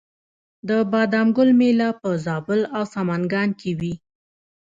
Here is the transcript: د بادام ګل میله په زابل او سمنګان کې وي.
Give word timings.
د 0.67 0.69
بادام 0.91 1.27
ګل 1.37 1.49
میله 1.59 1.89
په 2.01 2.09
زابل 2.25 2.61
او 2.75 2.83
سمنګان 2.93 3.49
کې 3.59 3.71
وي. 3.79 3.93